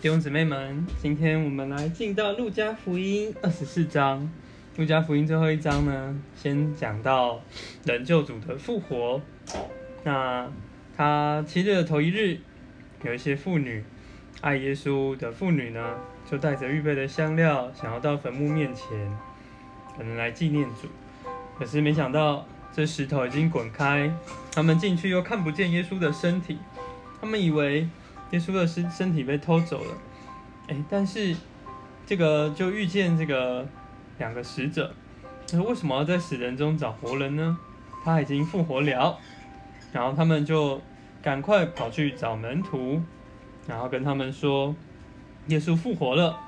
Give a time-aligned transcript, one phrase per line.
[0.00, 4.30] 弟兄姊妹们，今天我们来进到路加福音二十四章。
[4.76, 7.40] 路加福音最后一章呢，先讲到
[7.82, 9.20] 人救主的复活。
[10.04, 10.48] 那
[10.96, 12.38] 他七日的头一日，
[13.02, 13.82] 有一些妇女
[14.40, 15.96] 爱耶稣的妇女呢，
[16.30, 18.86] 就带着预备的香料，想要到坟墓面前，
[19.96, 20.86] 可能来纪念主。
[21.58, 24.08] 可是没想到，这石头已经滚开，
[24.52, 26.56] 他们进去又看不见耶稣的身体，
[27.20, 27.88] 他们以为。
[28.30, 29.94] 耶稣的身身体被偷走了，
[30.68, 31.34] 哎，但是
[32.06, 33.66] 这个就遇见这个
[34.18, 34.94] 两个使者，
[35.50, 37.58] 他说为什么要在死人中找活人呢？
[38.04, 39.18] 他已经复活了，
[39.92, 40.80] 然后他们就
[41.22, 43.02] 赶快跑去找门徒，
[43.66, 44.74] 然后跟他们说
[45.48, 46.38] 耶稣复活了。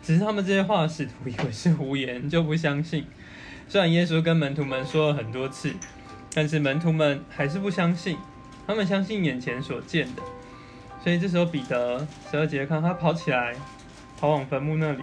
[0.00, 3.04] 只是他们这些话使徒以为是胡言，就不相信。
[3.66, 5.74] 虽然耶稣跟门徒们说了很多次，
[6.32, 8.16] 但是门徒们还是不相信，
[8.66, 10.22] 他们相信眼前所见的。
[11.02, 13.54] 所以这时候彼得十二节看他跑起来，
[14.20, 15.02] 跑往坟墓那里，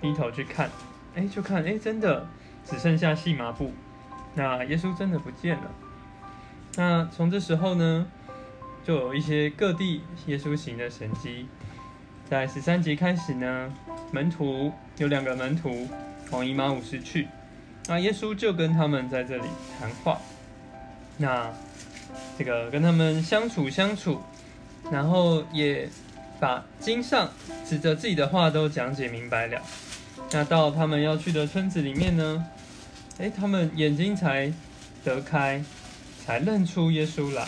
[0.00, 0.70] 低头去看，
[1.14, 2.28] 哎，就看，哎，真的
[2.64, 3.72] 只剩下细麻布，
[4.34, 5.70] 那耶稣真的不见了。
[6.76, 8.06] 那从这时候呢，
[8.84, 11.46] 就有一些各地耶稣行的神迹，
[12.28, 13.72] 在十三节开始呢，
[14.12, 15.88] 门徒有两个门徒
[16.30, 17.26] 往以马五斯去，
[17.88, 19.44] 那耶稣就跟他们在这里
[19.80, 20.20] 谈话，
[21.16, 21.50] 那
[22.38, 24.20] 这个跟他们相处相处。
[24.90, 25.88] 然后也
[26.40, 27.30] 把经上
[27.68, 29.60] 指着自己的话都讲解明白了。
[30.32, 32.46] 那到他们要去的村子里面呢，
[33.18, 34.52] 哎，他们眼睛才
[35.04, 35.62] 得开，
[36.24, 37.46] 才认出耶稣来，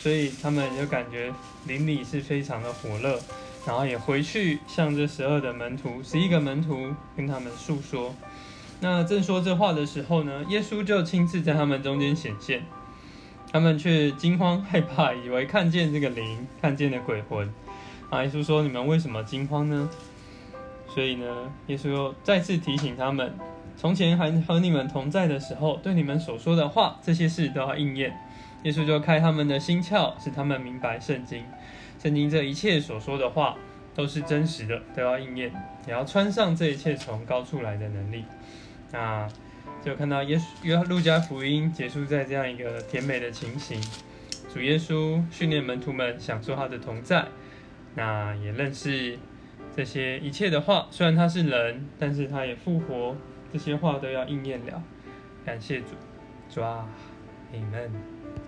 [0.00, 1.32] 所以他们就感觉
[1.66, 3.20] 邻里是非常的火热。
[3.64, 8.12] 然后也回去向这十二的门徒、十一个门徒跟他们诉说。
[8.80, 12.64] 那正说这话的时候呢，耶稣就亲自在他们中间显现。
[13.52, 17.52] 他们却惊慌害怕，以为看见这个灵，看见了鬼魂。
[18.08, 19.90] 啊，耶稣说：“你们为什么惊慌呢？”
[20.88, 23.34] 所以呢，耶稣又再次提醒他们：
[23.76, 28.16] 从前还和你们同在的时候，对你们所说的话，这些事都要应验。
[28.62, 31.44] 耶稣就开他们的心窍，使他们明白圣经。
[32.02, 33.56] 圣经这一切所说的话
[33.94, 35.52] 都是真实的，都要应验，
[35.86, 38.24] 也要穿上这一切从高处来的能力。
[38.90, 39.28] 那。
[39.84, 43.80] 就看到耶稣约路加福音结束在这样一个甜美的情形，
[44.52, 47.26] 主耶稣训练门徒们享受他的同在，
[47.94, 49.18] 那也认识
[49.74, 50.86] 这些一切的话。
[50.90, 53.16] 虽然他是人，但是他也复活，
[53.52, 54.82] 这些话都要应验了。
[55.44, 55.86] 感谢主，
[56.48, 56.88] 主啊，
[57.50, 58.21] 你们。